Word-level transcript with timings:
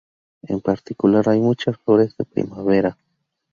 En 0.41 0.61
particular, 0.61 1.29
hay 1.29 1.39
muchas 1.39 1.77
flores 1.77 2.17
de 2.17 2.25
primavera. 2.25 2.97